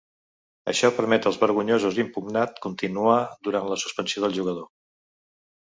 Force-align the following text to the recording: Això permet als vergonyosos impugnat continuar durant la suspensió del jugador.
Això 0.71 0.89
permet 0.99 1.27
als 1.31 1.37
vergonyosos 1.41 1.99
impugnat 2.05 2.57
continuar 2.65 3.21
durant 3.49 3.71
la 3.75 3.81
suspensió 3.85 4.27
del 4.27 4.37
jugador. 4.43 4.69